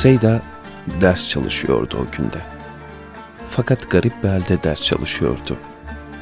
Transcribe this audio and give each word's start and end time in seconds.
Seyda 0.00 0.42
ders 1.00 1.28
çalışıyordu 1.28 1.96
o 1.96 2.16
günde. 2.16 2.40
Fakat 3.48 3.90
garip 3.90 4.22
bir 4.22 4.28
halde 4.28 4.62
ders 4.62 4.82
çalışıyordu. 4.82 5.56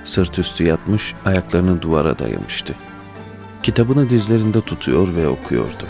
Sırt 0.05 0.39
üstü 0.39 0.65
yatmış, 0.65 1.15
ayaklarını 1.25 1.83
duvara 1.83 2.19
dayamıştı. 2.19 2.75
Kitabını 3.63 4.11
dizlerinde 4.11 4.61
tutuyor 4.61 5.17
ve 5.17 5.29
okuyordu. 5.29 5.85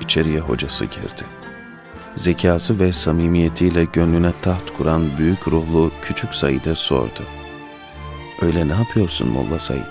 İçeriye 0.00 0.40
hocası 0.40 0.84
girdi. 0.84 1.24
Zekası 2.16 2.80
ve 2.80 2.92
samimiyetiyle 2.92 3.84
gönlüne 3.84 4.32
taht 4.42 4.76
kuran 4.76 5.18
büyük 5.18 5.48
ruhlu 5.48 5.90
küçük 6.02 6.34
Said'e 6.34 6.74
sordu. 6.74 7.22
Öyle 8.42 8.68
ne 8.68 8.74
yapıyorsun 8.74 9.28
Molla 9.28 9.58
Said? 9.58 9.86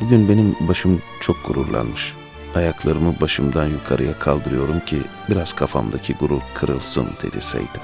Bugün 0.00 0.28
benim 0.28 0.56
başım 0.60 1.02
çok 1.20 1.36
gururlanmış. 1.46 2.14
Ayaklarımı 2.56 3.14
başımdan 3.20 3.66
yukarıya 3.66 4.18
kaldırıyorum 4.18 4.80
ki 4.80 4.98
biraz 5.30 5.52
kafamdaki 5.52 6.14
gurur 6.14 6.40
kırılsın 6.54 7.06
dedi 7.22 7.40
Seyda. 7.40 7.80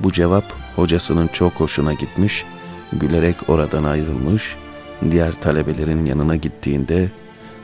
Bu 0.00 0.12
cevap 0.12 0.44
hocasının 0.76 1.26
çok 1.26 1.52
hoşuna 1.52 1.92
gitmiş, 1.92 2.44
gülerek 2.92 3.36
oradan 3.48 3.84
ayrılmış, 3.84 4.56
diğer 5.10 5.32
talebelerin 5.32 6.06
yanına 6.06 6.36
gittiğinde 6.36 7.10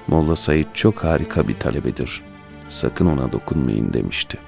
Molla 0.06 0.36
Said 0.36 0.66
çok 0.74 1.04
harika 1.04 1.48
bir 1.48 1.58
talebedir. 1.58 2.22
Sakın 2.68 3.06
ona 3.06 3.32
dokunmayın 3.32 3.92
demişti. 3.92 4.38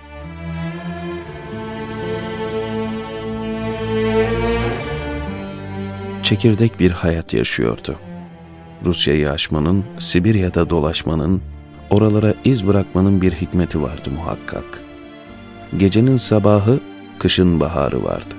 Çekirdek 6.22 6.80
bir 6.80 6.90
hayat 6.90 7.32
yaşıyordu. 7.34 7.98
Rusya'yı 8.84 9.30
aşmanın, 9.30 9.84
Sibirya'da 9.98 10.70
dolaşmanın, 10.70 11.42
oralara 11.90 12.34
iz 12.44 12.66
bırakmanın 12.66 13.22
bir 13.22 13.32
hikmeti 13.32 13.82
vardı 13.82 14.10
muhakkak. 14.16 14.82
Gecenin 15.76 16.16
sabahı, 16.16 16.80
kışın 17.18 17.60
baharı 17.60 18.04
vardı. 18.04 18.34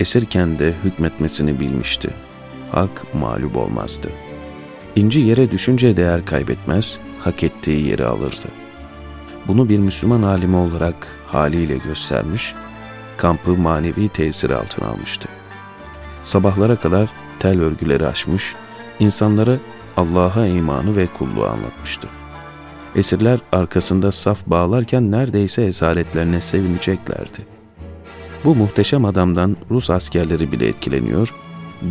Esirken 0.00 0.58
de 0.58 0.74
hükmetmesini 0.84 1.60
bilmişti. 1.60 2.10
Hak 2.72 3.14
mağlup 3.14 3.56
olmazdı. 3.56 4.08
İnci 4.96 5.20
yere 5.20 5.50
düşünce 5.50 5.96
değer 5.96 6.24
kaybetmez, 6.24 6.98
hak 7.20 7.42
ettiği 7.42 7.86
yeri 7.86 8.04
alırdı. 8.04 8.48
Bunu 9.48 9.68
bir 9.68 9.78
Müslüman 9.78 10.22
alimi 10.22 10.56
olarak 10.56 11.08
haliyle 11.26 11.76
göstermiş, 11.76 12.54
kampı 13.16 13.56
manevi 13.56 14.08
tesir 14.08 14.50
altına 14.50 14.88
almıştı. 14.88 15.28
Sabahlara 16.24 16.76
kadar 16.76 17.08
tel 17.38 17.60
örgüleri 17.60 18.06
açmış, 18.06 18.54
insanlara 19.00 19.56
Allah'a 19.96 20.46
imanı 20.46 20.96
ve 20.96 21.06
kulluğu 21.06 21.46
anlatmıştı. 21.46 22.08
Esirler 22.96 23.40
arkasında 23.52 24.12
saf 24.12 24.46
bağlarken 24.46 25.10
neredeyse 25.10 25.62
esaretlerine 25.62 26.40
sevineceklerdi. 26.40 27.46
Bu 28.44 28.54
muhteşem 28.54 29.04
adamdan 29.04 29.56
Rus 29.70 29.90
askerleri 29.90 30.52
bile 30.52 30.68
etkileniyor, 30.68 31.34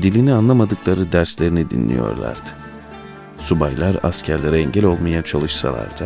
dilini 0.02 0.34
anlamadıkları 0.34 1.12
derslerini 1.12 1.70
dinliyorlardı. 1.70 2.50
Subaylar 3.38 3.98
askerlere 4.04 4.60
engel 4.60 4.86
olmaya 4.86 5.22
çalışsalar 5.22 6.00
da, 6.00 6.06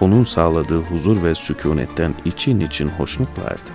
onun 0.00 0.24
sağladığı 0.24 0.82
huzur 0.82 1.22
ve 1.22 1.34
sükunetten 1.34 2.14
için 2.24 2.60
için 2.60 2.88
hoşnutlardı. 2.88 3.70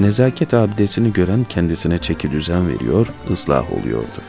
Nezaket 0.00 0.54
abidesini 0.54 1.12
gören 1.12 1.44
kendisine 1.44 1.98
çeki 1.98 2.30
düzen 2.30 2.68
veriyor, 2.68 3.06
ıslah 3.30 3.72
oluyordu. 3.72 4.20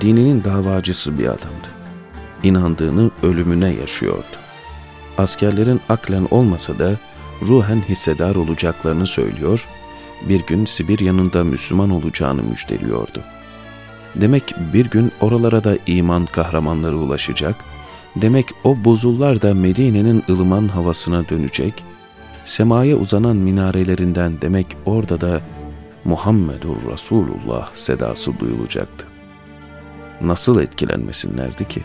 Dininin 0.00 0.44
davacısı 0.44 1.18
bir 1.18 1.24
adamdı. 1.24 1.68
İnandığını 2.42 3.10
ölümüne 3.22 3.74
yaşıyordu. 3.74 4.36
Askerlerin 5.18 5.80
aklen 5.88 6.28
olmasa 6.30 6.78
da 6.78 6.90
ruhen 7.42 7.82
hissedar 7.88 8.34
olacaklarını 8.34 9.06
söylüyor, 9.06 9.66
bir 10.28 10.46
gün 10.46 10.64
Sibirya'nın 10.64 11.32
da 11.32 11.44
Müslüman 11.44 11.90
olacağını 11.90 12.42
müjdeliyordu. 12.42 13.22
Demek 14.14 14.54
bir 14.72 14.90
gün 14.90 15.12
oralara 15.20 15.64
da 15.64 15.78
iman 15.86 16.26
kahramanları 16.26 16.96
ulaşacak, 16.96 17.56
demek 18.16 18.46
o 18.64 18.84
buzullar 18.84 19.42
da 19.42 19.54
Medine'nin 19.54 20.22
ılıman 20.28 20.68
havasına 20.68 21.28
dönecek, 21.28 21.74
semaya 22.44 22.96
uzanan 22.96 23.36
minarelerinden 23.36 24.40
demek 24.40 24.66
orada 24.86 25.20
da 25.20 25.40
Muhammedur 26.04 26.76
Resulullah 26.92 27.74
sedası 27.74 28.38
duyulacaktı. 28.38 29.13
Nasıl 30.20 30.60
etkilenmesinlerdi 30.60 31.68
ki? 31.68 31.82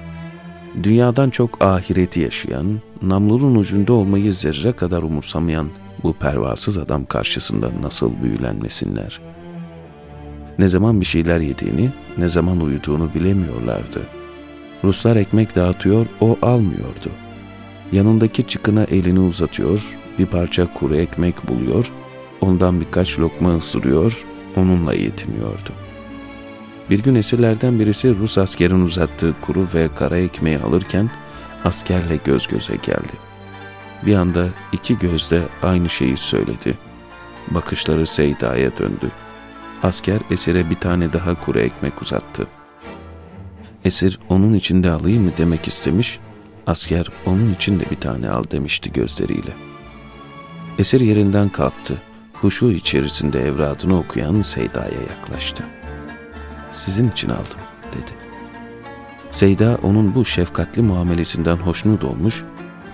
Dünyadan 0.84 1.30
çok 1.30 1.62
ahireti 1.62 2.20
yaşayan, 2.20 2.80
namlunun 3.02 3.56
ucunda 3.56 3.94
olmayı 3.94 4.34
zerre 4.34 4.72
kadar 4.72 5.02
umursamayan 5.02 5.70
bu 6.04 6.14
pervasız 6.14 6.78
adam 6.78 7.06
karşısında 7.06 7.72
nasıl 7.82 8.12
büyülenmesinler? 8.24 9.22
Ne 10.60 10.68
zaman 10.68 11.02
bir 11.02 11.06
şeyler 11.06 11.40
yediğini, 11.40 11.90
ne 12.18 12.30
zaman 12.30 12.60
uyuduğunu 12.60 13.14
bilemiyorlardı. 13.16 14.02
Ruslar 14.84 15.16
ekmek 15.16 15.56
dağıtıyor, 15.56 16.06
o 16.22 16.38
almıyordu. 16.42 17.10
Yanındaki 17.92 18.48
çıkına 18.48 18.84
elini 18.84 19.20
uzatıyor, 19.20 19.98
bir 20.20 20.26
parça 20.26 20.74
kuru 20.74 20.96
ekmek 20.96 21.48
buluyor, 21.48 21.92
ondan 22.42 22.82
birkaç 22.82 23.20
lokma 23.20 23.58
ısırıyor, 23.58 24.26
onunla 24.56 24.94
yetiniyordu. 24.94 25.89
Bir 26.90 27.00
gün 27.00 27.16
esirlerden 27.16 27.80
birisi 27.80 28.16
Rus 28.16 28.38
askerin 28.38 28.86
uzattığı 28.86 29.36
kuru 29.42 29.68
ve 29.74 29.90
kara 29.96 30.18
ekmeği 30.18 30.60
alırken 30.60 31.10
askerle 31.66 32.20
göz 32.26 32.48
göze 32.48 32.76
geldi. 32.76 33.14
Bir 34.06 34.16
anda 34.16 34.48
iki 34.72 35.00
gözde 35.00 35.42
aynı 35.64 35.90
şeyi 35.90 36.18
söyledi. 36.18 36.78
Bakışları 37.48 38.08
Seyda'ya 38.08 38.78
döndü. 38.78 39.12
Asker 39.84 40.20
esire 40.32 40.70
bir 40.70 40.76
tane 40.76 41.14
daha 41.14 41.46
kuru 41.46 41.60
ekmek 41.60 42.02
uzattı. 42.02 42.48
Esir 43.86 44.20
onun 44.30 44.54
içinde 44.54 44.92
alayım 44.92 45.24
mı 45.24 45.32
demek 45.38 45.68
istemiş, 45.68 46.20
asker 46.68 47.08
onun 47.26 47.54
için 47.54 47.80
de 47.80 47.84
bir 47.92 48.00
tane 48.00 48.30
al 48.30 48.44
demişti 48.52 48.94
gözleriyle.'' 48.94 49.70
Esir 50.80 51.02
yerinden 51.02 51.50
kalktı. 51.50 51.94
Huşu 52.34 52.72
içerisinde 52.72 53.42
evradını 53.42 54.00
okuyan 54.00 54.42
Seyda'ya 54.42 55.02
yaklaştı. 55.02 55.64
Sizin 56.80 57.12
için 57.12 57.30
aldım 57.30 57.60
dedi. 57.92 58.12
Seyda 59.32 59.78
onun 59.84 60.16
bu 60.16 60.26
şefkatli 60.26 60.82
muamelesinden 60.82 61.56
hoşnut 61.56 62.04
olmuş, 62.04 62.44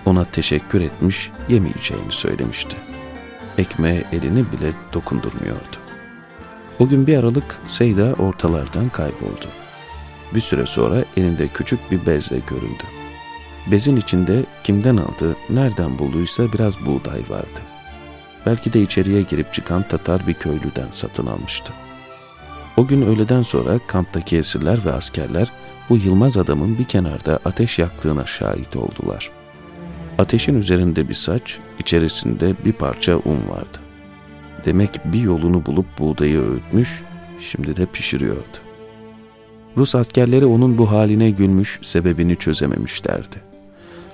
ona 0.06 0.24
teşekkür 0.24 0.80
etmiş, 0.80 1.30
yemeyeceğini 1.48 2.12
söylemişti. 2.12 2.76
Ekmeğe 3.58 4.04
elini 4.12 4.52
bile 4.52 4.72
dokundurmuyordu. 4.92 5.76
O 6.78 6.88
gün 6.88 7.06
bir 7.06 7.18
aralık 7.18 7.58
Seyda 7.68 8.12
ortalardan 8.12 8.88
kayboldu. 8.88 9.46
Bir 10.34 10.40
süre 10.40 10.66
sonra 10.66 11.04
elinde 11.16 11.48
küçük 11.48 11.90
bir 11.90 12.06
bezle 12.06 12.38
göründü. 12.50 12.84
Bezin 13.70 13.96
içinde 13.96 14.44
kimden 14.64 14.96
aldı, 14.96 15.36
nereden 15.50 15.98
bulduysa 15.98 16.52
biraz 16.52 16.86
buğday 16.86 17.20
vardı. 17.28 17.60
Belki 18.46 18.72
de 18.72 18.82
içeriye 18.82 19.22
girip 19.22 19.54
çıkan 19.54 19.82
Tatar 19.82 20.26
bir 20.26 20.34
köylüden 20.34 20.90
satın 20.90 21.26
almıştı. 21.26 21.72
O 22.76 22.86
gün 22.86 23.02
öğleden 23.02 23.42
sonra 23.42 23.80
kamptaki 23.86 24.36
esirler 24.36 24.84
ve 24.84 24.92
askerler 24.92 25.52
bu 25.88 25.96
Yılmaz 25.96 26.36
adamın 26.36 26.78
bir 26.78 26.84
kenarda 26.84 27.38
ateş 27.44 27.78
yaktığına 27.78 28.26
şahit 28.26 28.76
oldular. 28.76 29.30
Ateşin 30.18 30.54
üzerinde 30.54 31.08
bir 31.08 31.14
saç, 31.14 31.58
içerisinde 31.78 32.54
bir 32.64 32.72
parça 32.72 33.16
un 33.16 33.48
vardı. 33.48 33.78
Demek 34.64 35.00
bir 35.04 35.20
yolunu 35.20 35.66
bulup 35.66 35.86
buğdayı 35.98 36.40
öğütmüş, 36.40 37.02
şimdi 37.40 37.76
de 37.76 37.86
pişiriyordu. 37.86 38.58
Rus 39.76 39.94
askerleri 39.94 40.46
onun 40.46 40.78
bu 40.78 40.90
haline 40.90 41.30
gülmüş, 41.30 41.78
sebebini 41.82 42.36
çözememişlerdi. 42.36 43.36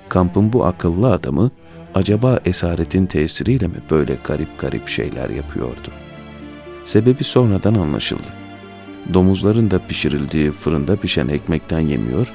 Kampın 0.08 0.52
bu 0.52 0.64
akıllı 0.64 1.12
adamı 1.12 1.50
acaba 1.94 2.40
esaretin 2.44 3.06
tesiriyle 3.06 3.66
mi 3.66 3.76
böyle 3.90 4.16
garip 4.25 4.58
garip 4.58 4.88
şeyler 4.88 5.31
yapıyordu? 5.31 5.88
Sebebi 6.84 7.25
sonradan 7.25 7.75
anlaşıldı. 7.75 8.41
Domuzların 9.14 9.70
da 9.70 9.87
pişirildiği 9.87 10.50
fırında 10.50 10.96
pişen 10.96 11.28
ekmekten 11.28 11.81
yemiyor, 11.81 12.32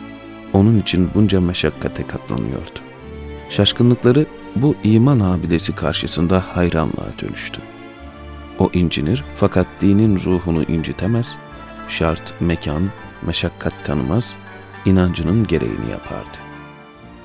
onun 0.54 0.78
için 0.78 1.10
bunca 1.16 1.42
meşakkate 1.42 2.08
katlanıyordu. 2.08 2.80
Şaşkınlıkları 3.50 4.26
bu 4.56 4.76
iman 4.84 5.20
abidesi 5.20 5.76
karşısında 5.76 6.44
hayranlığa 6.56 7.14
dönüştü. 7.22 7.62
O 8.60 8.70
incinir 8.74 9.24
fakat 9.36 9.68
dinin 9.82 10.20
ruhunu 10.20 10.64
incitemez, 10.64 11.36
şart, 11.90 12.34
mekan, 12.40 12.90
meşakkat 13.22 13.74
tanımaz, 13.86 14.36
inancının 14.86 15.48
gereğini 15.48 15.92
yapardı. 15.92 16.38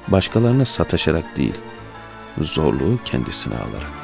Başkalarına 0.09 0.65
sataşarak 0.65 1.37
değil, 1.37 1.55
zorluğu 2.41 2.99
kendisine 3.05 3.55
alarak. 3.55 4.02